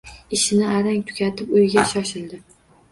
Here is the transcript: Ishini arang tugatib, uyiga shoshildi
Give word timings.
Ishini 0.37 0.69
arang 0.79 1.03
tugatib, 1.11 1.55
uyiga 1.59 1.87
shoshildi 1.95 2.45